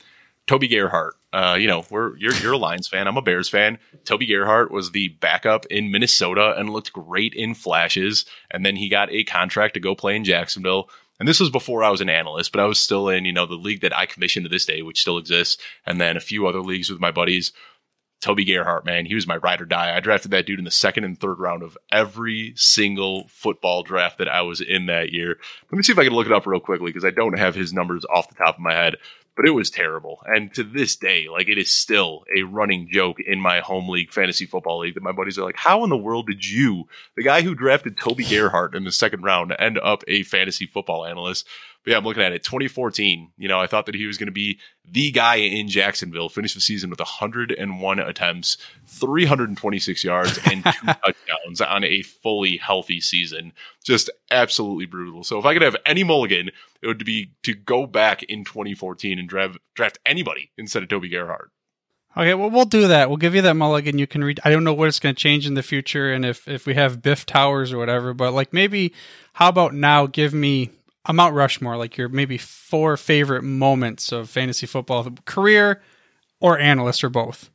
[0.47, 1.15] Toby Gerhart.
[1.33, 3.07] Uh, you know, we're you're you're a Lions fan.
[3.07, 3.79] I'm a Bears fan.
[4.05, 8.25] Toby Gerhart was the backup in Minnesota and looked great in flashes.
[8.51, 10.89] And then he got a contract to go play in Jacksonville.
[11.19, 13.47] And this was before I was an analyst, but I was still in, you know,
[13.47, 16.47] the league that I commissioned to this day, which still exists, and then a few
[16.47, 17.51] other leagues with my buddies.
[18.19, 19.93] Toby Gerhart, man, he was my ride or die.
[19.93, 24.17] I drafted that dude in the second and third round of every single football draft
[24.19, 25.37] that I was in that year.
[25.69, 27.53] Let me see if I can look it up real quickly because I don't have
[27.53, 28.95] his numbers off the top of my head,
[29.35, 30.19] but it was terrible.
[30.25, 34.11] And to this day, like it is still a running joke in my home league,
[34.11, 37.23] fantasy football league, that my buddies are like, how in the world did you, the
[37.23, 41.47] guy who drafted Toby Gerhart in the second round, end up a fantasy football analyst?
[41.83, 42.43] But yeah, I'm looking at it.
[42.43, 43.31] 2014.
[43.37, 46.29] You know, I thought that he was going to be the guy in Jacksonville.
[46.29, 52.99] Finished the season with 101 attempts, 326 yards, and two touchdowns on a fully healthy
[52.99, 53.53] season.
[53.83, 55.23] Just absolutely brutal.
[55.23, 59.19] So if I could have any mulligan, it would be to go back in 2014
[59.19, 61.51] and draft draft anybody instead of Toby Gerhart.
[62.15, 63.09] Okay, well, we'll do that.
[63.09, 63.97] We'll give you that mulligan.
[63.97, 64.39] You can read.
[64.43, 66.75] I don't know what it's going to change in the future, and if if we
[66.75, 68.93] have Biff Towers or whatever, but like maybe,
[69.33, 70.05] how about now?
[70.05, 70.69] Give me
[71.05, 75.81] a Mount Rushmore, like your maybe four favorite moments of fantasy football career,
[76.39, 77.49] or analyst, or both.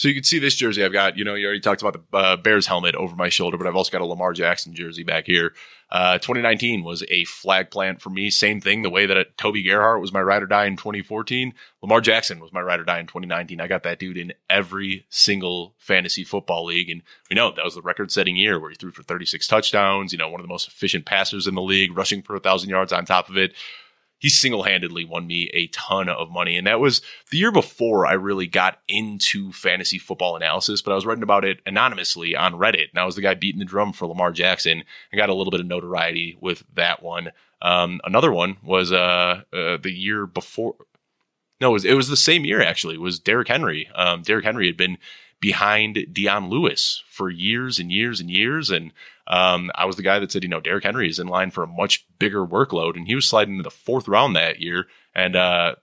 [0.00, 1.18] So you can see this jersey I've got.
[1.18, 3.76] You know, you already talked about the uh, Bears helmet over my shoulder, but I've
[3.76, 5.52] also got a Lamar Jackson jersey back here.
[5.90, 8.30] Uh, 2019 was a flag plant for me.
[8.30, 11.52] Same thing, the way that Toby Gerhart was my ride or die in 2014.
[11.82, 13.60] Lamar Jackson was my ride or die in 2019.
[13.60, 17.74] I got that dude in every single fantasy football league, and we know that was
[17.74, 20.12] the record-setting year where he threw for 36 touchdowns.
[20.12, 22.70] You know, one of the most efficient passers in the league, rushing for a thousand
[22.70, 23.52] yards on top of it
[24.20, 26.56] he single-handedly won me a ton of money.
[26.56, 30.94] And that was the year before i really got into fantasy football analysis but i
[30.94, 32.90] was writing about it anonymously on reddit.
[32.90, 34.84] And i was the guy beating the drum for lamar jackson.
[35.10, 37.32] And got a little bit of notoriety with that one.
[37.62, 40.76] Um, another one was uh, uh, the year before
[41.60, 42.94] no it was, it was the same year actually.
[42.94, 43.90] It was Derrick henry.
[43.94, 44.98] Um, Derrick henry had been
[45.40, 48.70] behind Dion Lewis for years and years and years.
[48.70, 48.92] And
[49.30, 51.62] um, I was the guy that said, you know, Derrick Henry is in line for
[51.62, 52.96] a much bigger workload.
[52.96, 54.88] And he was sliding into the fourth round that year.
[55.14, 55.76] And uh,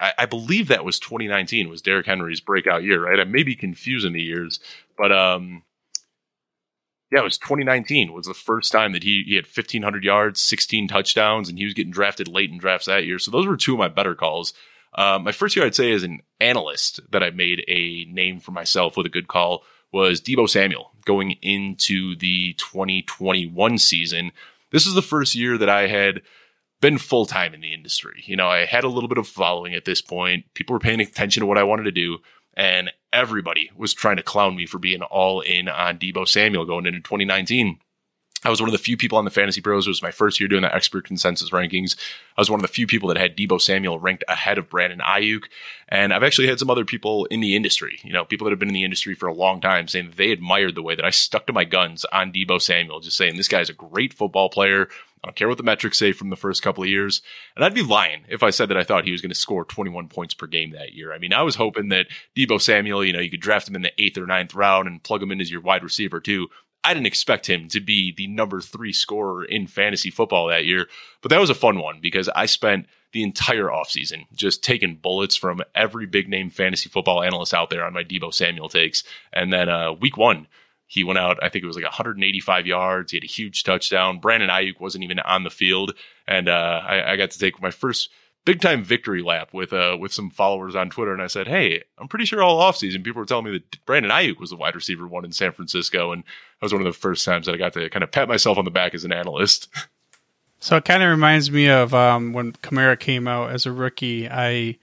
[0.00, 3.20] I, I believe that was 2019 was Derrick Henry's breakout year, right?
[3.20, 4.60] I may be confusing the years,
[4.96, 5.62] but um,
[7.12, 10.88] yeah, it was 2019 was the first time that he, he had 1,500 yards, 16
[10.88, 13.18] touchdowns, and he was getting drafted late in drafts that year.
[13.18, 14.54] So those were two of my better calls.
[14.94, 18.52] Uh, my first year, I'd say, as an analyst, that I made a name for
[18.52, 24.32] myself with a good call was Deebo Samuel going into the 2021 season.
[24.72, 26.22] This is the first year that I had
[26.80, 28.22] been full time in the industry.
[28.26, 30.44] You know, I had a little bit of following at this point.
[30.54, 32.18] People were paying attention to what I wanted to do,
[32.54, 36.86] and everybody was trying to clown me for being all in on Deebo Samuel going
[36.86, 37.78] into 2019.
[38.44, 39.86] I was one of the few people on the Fantasy Pros.
[39.86, 41.96] It was my first year doing the expert consensus rankings.
[42.36, 45.00] I was one of the few people that had Deebo Samuel ranked ahead of Brandon
[45.00, 45.44] Aiyuk.
[45.88, 48.58] And I've actually had some other people in the industry, you know, people that have
[48.58, 51.10] been in the industry for a long time saying they admired the way that I
[51.10, 54.88] stuck to my guns on Deebo Samuel, just saying this guy's a great football player.
[55.24, 57.22] I don't care what the metrics say from the first couple of years.
[57.56, 59.64] And I'd be lying if I said that I thought he was going to score
[59.64, 61.12] 21 points per game that year.
[61.12, 63.82] I mean, I was hoping that Deebo Samuel, you know, you could draft him in
[63.82, 66.48] the eighth or ninth round and plug him in as your wide receiver too.
[66.86, 70.86] I didn't expect him to be the number three scorer in fantasy football that year,
[71.20, 75.34] but that was a fun one because I spent the entire offseason just taking bullets
[75.34, 79.02] from every big name fantasy football analyst out there on my Deebo Samuel takes.
[79.32, 80.46] And then uh, week one,
[80.86, 83.10] he went out, I think it was like 185 yards.
[83.10, 84.20] He had a huge touchdown.
[84.20, 85.92] Brandon Aiyuk wasn't even on the field.
[86.28, 88.10] And uh, I, I got to take my first
[88.46, 91.82] big time victory lap with uh with some followers on Twitter, and I said, "Hey,
[91.98, 94.74] I'm pretty sure all offseason people were telling me that Brandon Aiyuk was the wide
[94.74, 97.58] receiver one in San Francisco, and that was one of the first times that I
[97.58, 99.68] got to kind of pat myself on the back as an analyst."
[100.58, 104.26] So it kind of reminds me of um, when Kamara came out as a rookie.
[104.26, 104.78] I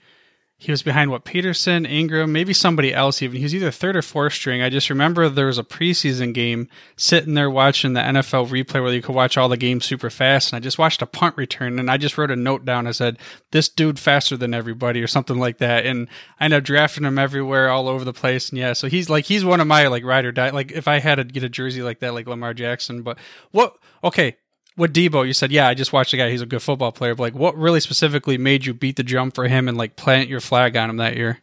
[0.64, 3.36] he was behind what Peterson, Ingram, maybe somebody else even.
[3.36, 4.62] He was either third or fourth string.
[4.62, 8.94] I just remember there was a preseason game sitting there watching the NFL replay where
[8.94, 10.52] you could watch all the games super fast.
[10.52, 12.86] And I just watched a punt return and I just wrote a note down.
[12.86, 13.18] I said,
[13.50, 15.84] this dude faster than everybody or something like that.
[15.84, 16.08] And
[16.40, 18.48] I ended up drafting him everywhere all over the place.
[18.48, 20.48] And yeah, so he's like, he's one of my like ride or die.
[20.48, 23.18] Like if I had to get a jersey like that, like Lamar Jackson, but
[23.50, 24.38] what, okay
[24.76, 26.30] with Deebo, you said, yeah, I just watched the guy.
[26.30, 27.14] He's a good football player.
[27.14, 30.28] But like, what really specifically made you beat the drum for him and like plant
[30.28, 31.40] your flag on him that year?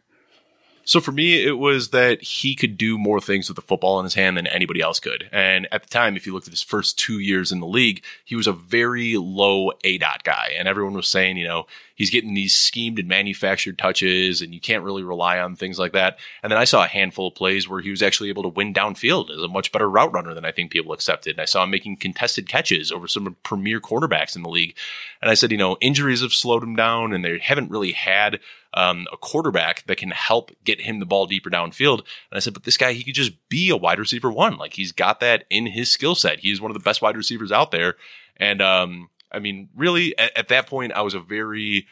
[0.84, 4.04] So for me, it was that he could do more things with the football in
[4.04, 5.28] his hand than anybody else could.
[5.30, 8.04] And at the time, if you looked at his first two years in the league,
[8.24, 10.54] he was a very low A dot guy.
[10.58, 14.60] And everyone was saying, you know, he's getting these schemed and manufactured touches and you
[14.60, 16.18] can't really rely on things like that.
[16.42, 18.74] And then I saw a handful of plays where he was actually able to win
[18.74, 21.36] downfield as a much better route runner than I think people accepted.
[21.36, 24.48] And I saw him making contested catches over some of the premier quarterbacks in the
[24.48, 24.74] league.
[25.20, 28.40] And I said, you know, injuries have slowed him down and they haven't really had
[28.74, 31.98] um, a quarterback that can help get him the ball deeper downfield.
[31.98, 34.56] And I said, but this guy, he could just be a wide receiver one.
[34.56, 36.40] Like he's got that in his skill set.
[36.40, 37.96] He's one of the best wide receivers out there.
[38.36, 41.86] And um, I mean, really, at, at that point, I was a very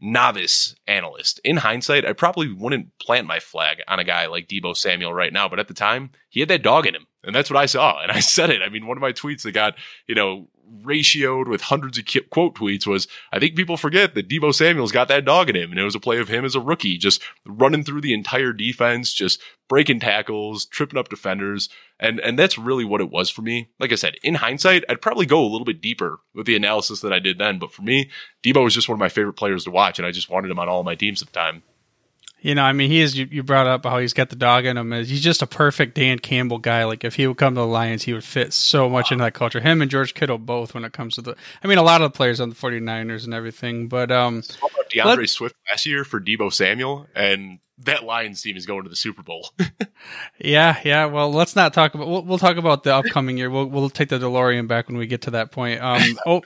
[0.00, 1.40] novice analyst.
[1.44, 5.32] In hindsight, I probably wouldn't plant my flag on a guy like Deebo Samuel right
[5.32, 7.06] now, but at the time, he had that dog in him.
[7.26, 8.00] And that's what I saw.
[8.00, 8.62] And I said it.
[8.62, 9.74] I mean, one of my tweets that got,
[10.06, 10.48] you know,
[10.82, 15.08] ratioed with hundreds of quote tweets was, I think people forget that Deebo Samuel's got
[15.08, 15.70] that dog in him.
[15.70, 18.52] And it was a play of him as a rookie, just running through the entire
[18.52, 21.68] defense, just breaking tackles, tripping up defenders.
[21.98, 23.70] And, and that's really what it was for me.
[23.78, 27.00] Like I said, in hindsight, I'd probably go a little bit deeper with the analysis
[27.00, 27.58] that I did then.
[27.58, 28.10] But for me,
[28.42, 29.98] Deebo was just one of my favorite players to watch.
[29.98, 31.62] And I just wanted him on all my teams at the time.
[32.40, 33.16] You know, I mean, he is.
[33.16, 34.92] You, you, brought up how he's got the dog in him.
[34.92, 36.84] He's just a perfect Dan Campbell guy.
[36.84, 39.34] Like if he would come to the Lions, he would fit so much into that
[39.34, 39.58] culture.
[39.58, 41.34] Him and George Kittle both when it comes to the.
[41.64, 43.88] I mean, a lot of the players on the 49ers and everything.
[43.88, 48.56] But um, about D'Andre let, Swift last year for Deebo Samuel, and that Lions team
[48.56, 49.50] is going to the Super Bowl.
[50.38, 51.06] yeah, yeah.
[51.06, 52.06] Well, let's not talk about.
[52.06, 53.50] We'll, we'll talk about the upcoming year.
[53.50, 55.80] We'll we'll take the DeLorean back when we get to that point.
[55.80, 56.42] Um, oh.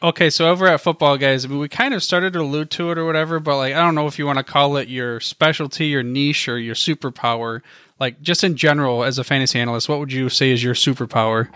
[0.00, 2.92] Okay, so over at football guys, I mean, we kind of started to allude to
[2.92, 5.18] it or whatever, but like I don't know if you want to call it your
[5.18, 7.62] specialty, your niche, or your superpower.
[7.98, 11.48] Like just in general, as a fantasy analyst, what would you say is your superpower?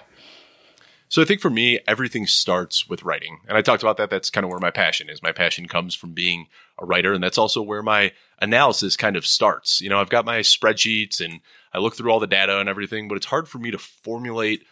[1.08, 4.10] So I think for me, everything starts with writing, and I talked about that.
[4.10, 5.22] That's kind of where my passion is.
[5.22, 6.48] My passion comes from being
[6.80, 9.80] a writer, and that's also where my analysis kind of starts.
[9.80, 11.40] You know, I've got my spreadsheets and
[11.72, 14.66] I look through all the data and everything, but it's hard for me to formulate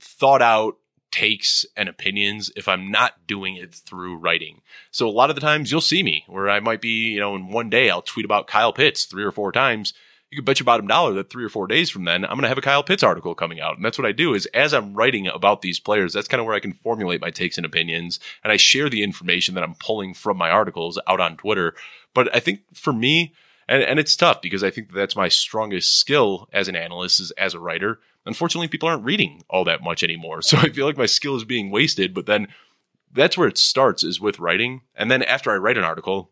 [0.00, 0.76] thought out
[1.10, 4.60] takes and opinions if I'm not doing it through writing.
[4.90, 7.34] So a lot of the times you'll see me where I might be, you know,
[7.34, 9.94] in one day I'll tweet about Kyle Pitts three or four times.
[10.30, 12.42] You can bet your bottom dollar that three or four days from then I'm going
[12.42, 13.76] to have a Kyle Pitts article coming out.
[13.76, 16.46] And that's what I do is as I'm writing about these players, that's kind of
[16.46, 18.20] where I can formulate my takes and opinions.
[18.44, 21.74] And I share the information that I'm pulling from my articles out on Twitter.
[22.12, 23.32] But I think for me,
[23.68, 27.30] and, and it's tough because I think that's my strongest skill as an analyst is
[27.32, 30.42] as a writer unfortunately people aren't reading all that much anymore.
[30.48, 32.48] So I feel like my skill is being wasted, but then
[33.12, 34.82] that's where it starts is with writing.
[34.94, 36.30] And then after I write an article,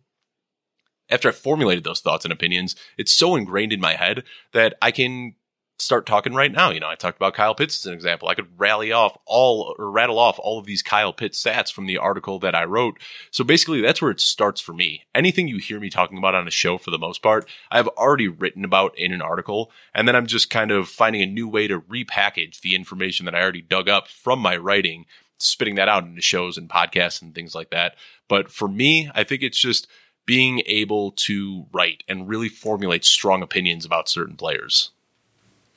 [1.10, 4.90] after I've formulated those thoughts and opinions, it's so ingrained in my head that I
[4.90, 5.34] can
[5.78, 6.70] start talking right now.
[6.70, 8.28] You know, I talked about Kyle Pitts as an example.
[8.28, 11.86] I could rally off all or rattle off all of these Kyle Pitts stats from
[11.86, 12.98] the article that I wrote.
[13.30, 15.04] So basically, that's where it starts for me.
[15.14, 18.28] Anything you hear me talking about on a show, for the most part, I've already
[18.28, 21.66] written about in an article, and then I'm just kind of finding a new way
[21.68, 25.06] to repackage the information that I already dug up from my writing,
[25.38, 27.96] spitting that out into shows and podcasts and things like that.
[28.28, 29.86] But for me, I think it's just
[30.24, 34.90] being able to write and really formulate strong opinions about certain players.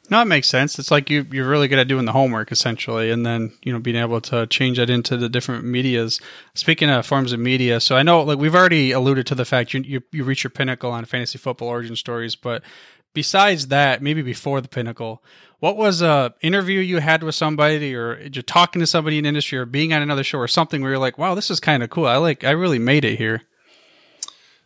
[0.10, 0.80] No, it makes sense.
[0.80, 3.80] It's like you you're really good at doing the homework essentially, and then you know
[3.80, 6.20] being able to change that into the different media's.
[6.56, 9.74] Speaking of forms of media, so I know like we've already alluded to the fact
[9.74, 12.64] you you, you reach your pinnacle on fantasy football origin stories, but
[13.14, 15.24] besides that, maybe before the pinnacle,
[15.60, 19.60] what was a interview you had with somebody, or you're talking to somebody in industry,
[19.60, 21.90] or being on another show, or something where you're like, wow, this is kind of
[21.92, 22.08] cool.
[22.08, 23.44] I like I really made it here.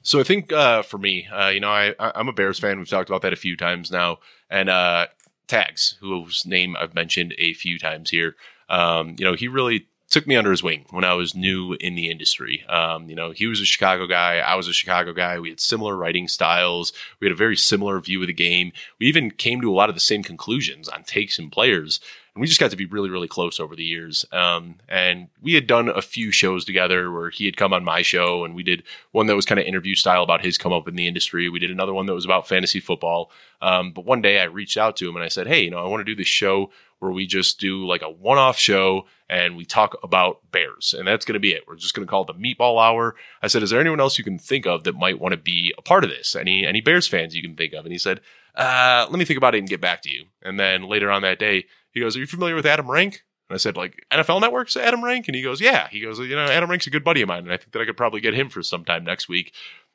[0.04, 2.78] So I think uh, for me, uh, you know, I I'm a Bears fan.
[2.78, 5.08] We've talked about that a few times now, and uh,
[5.54, 8.36] Tags, whose name I've mentioned a few times here.
[8.70, 11.94] Um, you know, he really took me under his wing when I was new in
[11.94, 12.64] the industry.
[12.68, 14.40] Um, you know, he was a Chicago guy.
[14.40, 15.40] I was a Chicago guy.
[15.40, 16.92] We had similar writing styles.
[17.20, 18.72] We had a very similar view of the game.
[19.00, 22.00] We even came to a lot of the same conclusions on takes and players.
[22.36, 24.26] And we just got to be really, really close over the years.
[24.32, 28.02] Um, and we had done a few shows together where he had come on my
[28.02, 30.88] show, and we did one that was kind of interview style about his come up
[30.88, 31.48] in the industry.
[31.48, 33.32] We did another one that was about fantasy football.
[33.62, 35.84] Um, but one day I reached out to him and I said, "Hey, you know,
[35.84, 36.72] I want to do this show
[37.04, 41.26] where we just do like a one-off show and we talk about bears, and that's
[41.26, 41.64] going to be it.
[41.68, 44.18] We're just going to call it the Meatball Hour." I said, "Is there anyone else
[44.18, 46.36] you can think of that might want to be a part of this?
[46.36, 48.22] Any any Bears fans you can think of?" And he said,
[48.56, 51.22] uh, "Let me think about it and get back to you." And then later on
[51.22, 53.24] that day he goes, Are you familiar with Adam Rank?
[53.50, 55.28] And I said, like NFL Network's Adam Rank?
[55.28, 55.88] And he goes, Yeah.
[55.90, 57.82] He goes, you know, Adam Rank's a good buddy of mine, and I think that
[57.82, 59.54] I could probably get him for sometime next week.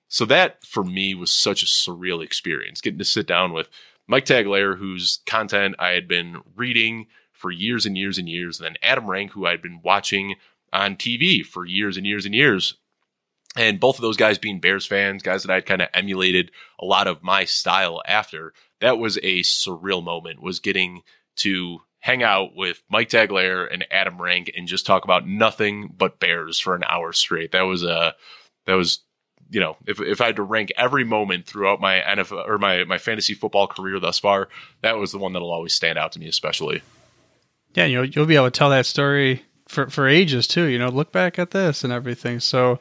[0.09, 3.69] So that for me was such a surreal experience, getting to sit down with
[4.09, 8.67] Mike Tagliere, whose content I had been reading for years and years and years, and
[8.67, 10.35] then Adam Rank, who I had been watching
[10.73, 12.75] on TV for years and years and years.
[13.57, 16.85] And both of those guys being Bears fans, guys that I'd kind of emulated a
[16.85, 21.03] lot of my style after, that was a surreal moment, was getting
[21.37, 26.21] to hang out with Mike Tagliere and Adam Rank and just talk about nothing but
[26.21, 27.53] Bears for an hour straight.
[27.53, 28.15] That was a
[28.67, 29.01] that was
[29.51, 32.85] you know if if I had to rank every moment throughout my NFL or my
[32.85, 34.49] my fantasy football career thus far,
[34.83, 36.83] that was the one that'll always stand out to me especially.
[37.75, 40.65] Yeah, you you'll be able to tell that story for for ages too.
[40.65, 42.41] You know, look back at this and everything.
[42.41, 42.79] So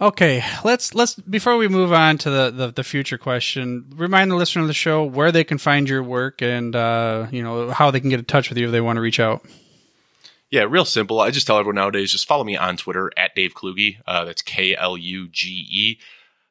[0.00, 4.34] Okay, let's let's before we move on to the, the, the future question, remind the
[4.34, 7.90] listener of the show where they can find your work and uh, you know how
[7.90, 9.44] they can get in touch with you if they want to reach out.
[10.50, 11.20] Yeah, real simple.
[11.20, 13.98] I just tell everyone nowadays just follow me on Twitter at Dave Kluge.
[14.06, 15.98] Uh, that's K L U G E.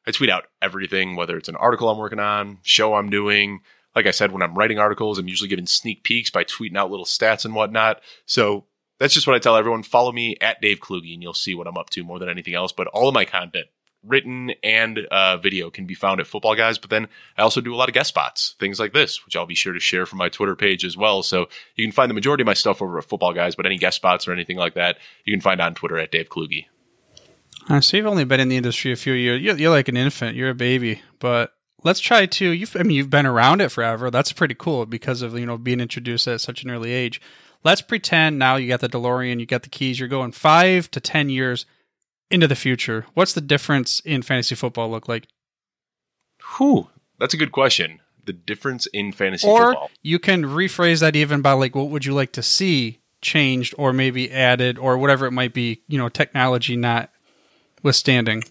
[0.06, 3.60] I tweet out everything, whether it's an article I'm working on, show I'm doing.
[3.94, 6.90] Like I said, when I'm writing articles, I'm usually giving sneak peeks by tweeting out
[6.90, 8.00] little stats and whatnot.
[8.24, 8.64] So
[8.98, 9.82] that's just what I tell everyone.
[9.82, 12.54] Follow me at Dave Kluge and you'll see what I'm up to more than anything
[12.54, 12.72] else.
[12.72, 13.66] But all of my content,
[14.04, 16.78] written and uh, video, can be found at Football Guys.
[16.78, 19.46] But then I also do a lot of guest spots, things like this, which I'll
[19.46, 21.22] be sure to share from my Twitter page as well.
[21.22, 23.78] So you can find the majority of my stuff over at Football Guys, but any
[23.78, 26.66] guest spots or anything like that, you can find on Twitter at Dave Kluge.
[27.68, 29.40] Uh, so you've only been in the industry a few years.
[29.42, 30.36] You're, you're like an infant.
[30.36, 31.52] You're a baby, but
[31.84, 32.50] let's try to.
[32.50, 34.10] You've, I mean, you've been around it forever.
[34.10, 37.20] That's pretty cool because of you know being introduced at such an early age
[37.64, 41.00] let's pretend now you got the DeLorean, you got the keys, you're going five to
[41.00, 41.66] 10 years
[42.30, 43.06] into the future.
[43.14, 45.26] What's the difference in fantasy football look like?
[46.58, 46.88] Whew,
[47.18, 48.00] that's a good question.
[48.24, 49.90] The difference in fantasy or football.
[50.02, 53.92] you can rephrase that even by like, what would you like to see changed or
[53.92, 57.10] maybe added or whatever it might be, you know, technology not
[57.82, 58.42] withstanding?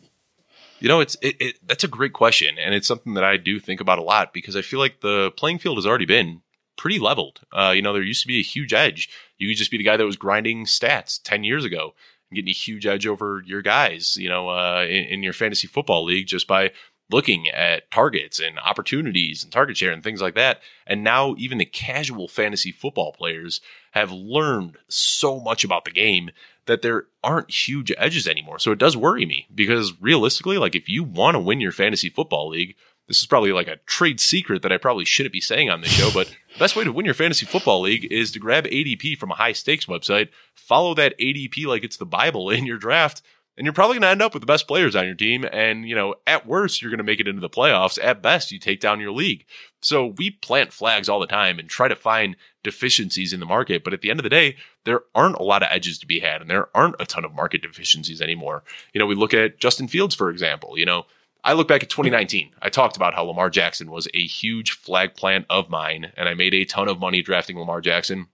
[0.79, 3.59] You know, it's it, it, that's a great question, and it's something that I do
[3.59, 6.41] think about a lot because I feel like the playing field has already been
[6.77, 7.41] pretty leveled.
[7.51, 9.09] Uh, you know, there used to be a huge edge.
[9.37, 11.93] You could just be the guy that was grinding stats 10 years ago
[12.33, 16.03] getting a huge edge over your guys, you know, uh, in, in, your fantasy football
[16.03, 16.71] league just by
[17.09, 20.61] looking at targets and opportunities and target share and things like that.
[20.85, 23.61] And now even the casual fantasy football players
[23.91, 26.29] have learned so much about the game
[26.67, 28.59] that there aren't huge edges anymore.
[28.59, 32.09] So it does worry me because realistically, like if you want to win your fantasy
[32.09, 32.75] football league,
[33.09, 35.89] this is probably like a trade secret that I probably shouldn't be saying on this
[35.89, 39.17] show, but the best way to win your fantasy football league is to grab ADP
[39.17, 43.23] from a high stakes website, follow that ADP like it's the Bible in your draft,
[43.57, 45.43] and you're probably going to end up with the best players on your team.
[45.51, 47.99] And, you know, at worst, you're going to make it into the playoffs.
[48.01, 49.45] At best, you take down your league.
[49.81, 53.83] So we plant flags all the time and try to find deficiencies in the market.
[53.83, 56.21] But at the end of the day, there aren't a lot of edges to be
[56.21, 58.63] had, and there aren't a ton of market deficiencies anymore.
[58.93, 61.05] You know, we look at Justin Fields, for example, you know,
[61.43, 62.52] I look back at 2019.
[62.62, 66.34] I talked about how Lamar Jackson was a huge flag plant of mine, and I
[66.34, 68.28] made a ton of money drafting Lamar Jackson.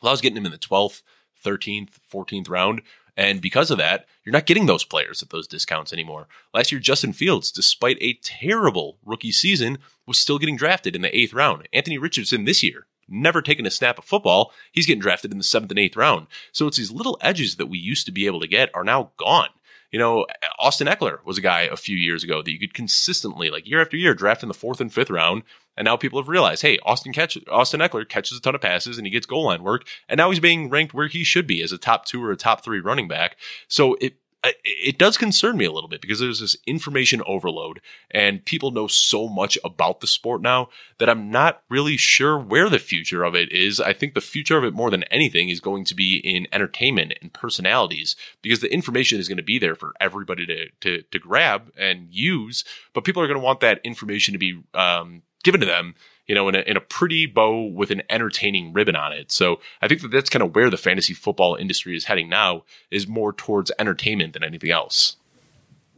[0.00, 1.02] Well, I was getting him in the 12th,
[1.44, 2.82] 13th, 14th round.
[3.16, 6.28] And because of that, you're not getting those players at those discounts anymore.
[6.54, 11.16] Last year, Justin Fields, despite a terrible rookie season, was still getting drafted in the
[11.16, 11.68] eighth round.
[11.72, 15.44] Anthony Richardson this year, never taken a snap of football, he's getting drafted in the
[15.44, 16.28] seventh and eighth round.
[16.52, 19.10] So it's these little edges that we used to be able to get are now
[19.16, 19.48] gone.
[19.90, 20.26] You know,
[20.58, 23.80] Austin Ekeler was a guy a few years ago that you could consistently, like year
[23.80, 25.42] after year, draft in the fourth and fifth round.
[25.76, 28.98] And now people have realized, hey, Austin catch Austin Ekeler catches a ton of passes
[28.98, 31.62] and he gets goal line work, and now he's being ranked where he should be
[31.62, 33.36] as a top two or a top three running back.
[33.68, 38.44] So it it does concern me a little bit because there's this information overload and
[38.44, 42.78] people know so much about the sport now that I'm not really sure where the
[42.78, 43.80] future of it is.
[43.80, 47.14] I think the future of it more than anything is going to be in entertainment
[47.20, 51.18] and personalities because the information is going to be there for everybody to, to, to
[51.18, 55.60] grab and use, but people are going to want that information to be um, given
[55.60, 55.94] to them
[56.28, 59.32] you know, in a, in a pretty bow with an entertaining ribbon on it.
[59.32, 62.64] So I think that that's kind of where the fantasy football industry is heading now
[62.90, 65.16] is more towards entertainment than anything else.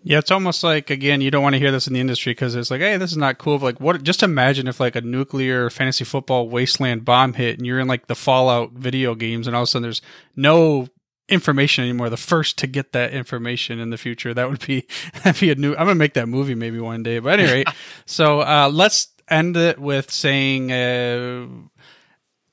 [0.02, 2.54] Yeah, it's almost like again, you don't want to hear this in the industry because
[2.54, 3.58] it's like, hey, this is not cool.
[3.58, 4.02] But like, what?
[4.02, 8.06] Just imagine if like a nuclear fantasy football wasteland bomb hit, and you're in like
[8.06, 10.00] the Fallout video games, and all of a sudden there's
[10.36, 10.88] no
[11.28, 12.08] information anymore.
[12.08, 14.86] The first to get that information in the future, that would be
[15.22, 15.72] that'd be a new.
[15.72, 17.18] I'm gonna make that movie maybe one day.
[17.18, 17.64] But anyway,
[18.06, 20.72] so uh, let's end it with saying.
[20.72, 21.46] Uh,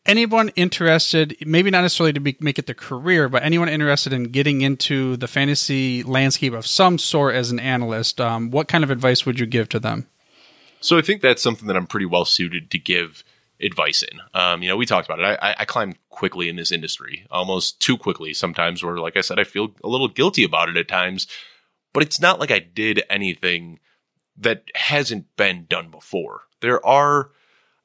[0.07, 4.23] anyone interested, maybe not necessarily to be, make it their career, but anyone interested in
[4.23, 8.89] getting into the fantasy landscape of some sort as an analyst, um, what kind of
[8.89, 10.07] advice would you give to them?
[10.79, 13.23] So I think that's something that I'm pretty well suited to give
[13.59, 14.19] advice in.
[14.33, 15.39] Um, you know, we talked about it.
[15.41, 19.39] I, I climbed quickly in this industry, almost too quickly sometimes, where, like I said,
[19.39, 21.27] I feel a little guilty about it at times,
[21.93, 23.79] but it's not like I did anything
[24.37, 26.43] that hasn't been done before.
[26.61, 27.31] There are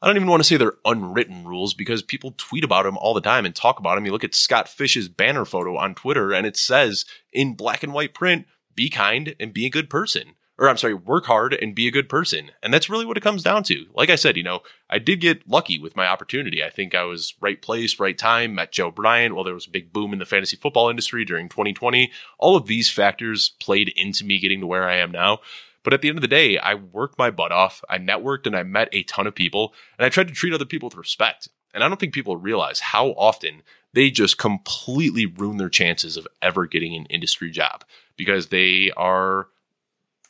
[0.03, 3.15] I don't even want to say they're unwritten rules because people tweet about them all
[3.15, 4.05] the time and talk about them.
[4.05, 7.93] You look at Scott Fish's banner photo on Twitter and it says in black and
[7.93, 10.35] white print, be kind and be a good person.
[10.59, 12.51] Or I'm sorry, work hard and be a good person.
[12.65, 13.87] And that's really what it comes down to.
[13.95, 16.65] Like I said, you know, I did get lucky with my opportunity.
[16.65, 19.71] I think I was right place, right time, met Joe Bryant while there was a
[19.71, 22.11] big boom in the fantasy football industry during 2020.
[22.39, 25.39] All of these factors played into me getting to where I am now.
[25.83, 27.83] But at the end of the day, I worked my butt off.
[27.89, 30.65] I networked and I met a ton of people and I tried to treat other
[30.65, 31.49] people with respect.
[31.75, 33.63] And I don't think people realize how often
[33.95, 37.85] they just completely ruin their chances of ever getting an industry job
[38.17, 39.49] because they are,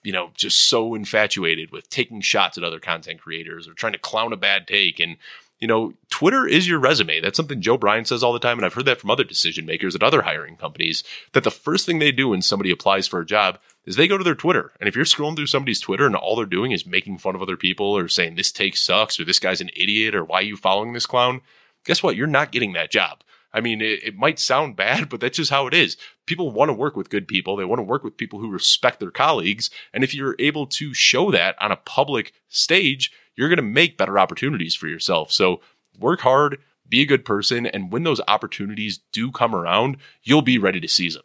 [0.03, 3.99] you know, just so infatuated with taking shots at other content creators or trying to
[3.99, 5.01] clown a bad take.
[5.01, 5.17] And,
[5.63, 7.21] you know, Twitter is your resume.
[7.21, 8.59] That's something Joe Bryant says all the time.
[8.59, 11.05] And I've heard that from other decision makers at other hiring companies
[11.35, 14.19] that the first thing they do when somebody applies for a job is they go
[14.19, 14.73] to their Twitter.
[14.81, 17.43] And if you're scrolling through somebody's Twitter and all they're doing is making fun of
[17.43, 20.43] other people or saying this take sucks or this guy's an idiot or why are
[20.43, 21.43] you following this clown,
[21.85, 22.17] guess what?
[22.17, 23.23] You're not getting that job.
[23.55, 25.97] I mean, it, it might sound bad, but that's just how it is.
[26.27, 27.55] People want to work with good people.
[27.55, 29.71] They want to work with people who respect their colleagues.
[29.95, 33.97] And if you're able to show that on a public stage, you're going to make
[33.97, 35.33] better opportunities for yourself.
[35.33, 35.61] So
[35.99, 36.59] work hard,
[36.89, 37.67] be a good person.
[37.67, 41.25] And when those opportunities do come around, you'll be ready to seize them.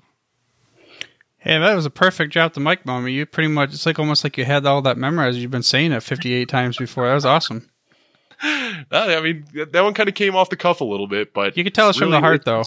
[1.40, 3.14] Hey, that was a perfect drop the mic moment.
[3.14, 5.38] You pretty much, it's like almost like you had all that memorized.
[5.38, 7.08] You've been saying it 58 times before.
[7.08, 7.70] That was awesome.
[8.42, 11.64] I mean, that one kind of came off the cuff a little bit, but you
[11.64, 12.64] can tell us really, from the heart, though.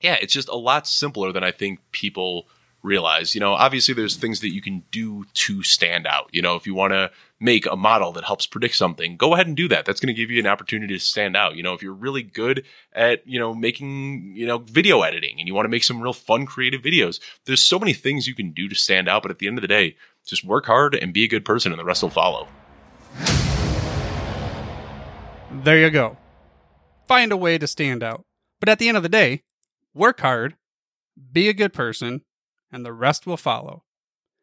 [0.00, 2.48] Yeah, it's just a lot simpler than I think people
[2.82, 3.34] realize.
[3.34, 6.30] You know, obviously there's things that you can do to stand out.
[6.32, 9.46] You know, if you want to make a model that helps predict something, go ahead
[9.46, 9.84] and do that.
[9.84, 11.56] That's going to give you an opportunity to stand out.
[11.56, 15.46] You know, if you're really good at, you know, making, you know, video editing and
[15.46, 18.52] you want to make some real fun creative videos, there's so many things you can
[18.52, 21.12] do to stand out, but at the end of the day, just work hard and
[21.12, 22.48] be a good person and the rest will follow.
[25.50, 26.16] There you go.
[27.06, 28.24] Find a way to stand out.
[28.60, 29.42] But at the end of the day,
[29.94, 30.56] work hard,
[31.32, 32.22] be a good person,
[32.70, 33.84] and the rest will follow.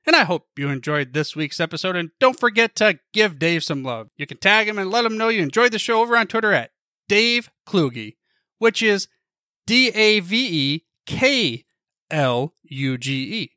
[0.06, 1.96] And I hope you enjoyed this week's episode.
[1.96, 4.10] And don't forget to give Dave some love.
[4.18, 6.52] You can tag him and let him know you enjoyed the show over on Twitter
[6.52, 6.72] at
[7.08, 8.16] Dave Kluge,
[8.58, 9.08] which is
[9.66, 11.64] D A V E K
[12.12, 13.14] L U G
[13.44, 13.52] E.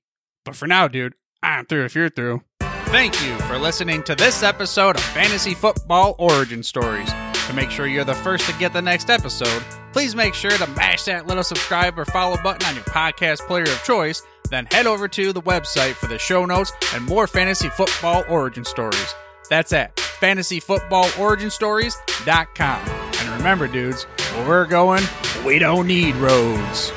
[0.44, 2.42] But for now, dude, I'm through if you're through.
[2.60, 7.10] Thank you for listening to this episode of Fantasy Football Origin Stories.
[7.48, 9.62] To make sure you're the first to get the next episode,
[9.92, 13.64] please make sure to mash that little subscribe or follow button on your podcast player
[13.64, 17.68] of choice then head over to the website for the show notes and more fantasy
[17.68, 19.14] football origin stories.
[19.48, 22.88] That's at fantasyfootballoriginstories.com.
[23.18, 25.02] And remember, dudes, where we're going,
[25.44, 26.92] we don't need roads.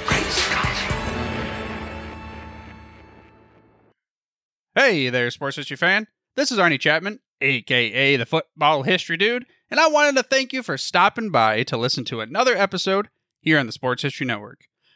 [4.76, 6.08] Hey there, sports history fan.
[6.36, 10.64] This is Arnie Chapman, aka the Football History Dude, and I wanted to thank you
[10.64, 13.10] for stopping by to listen to another episode
[13.41, 14.62] here on the Sports History Network.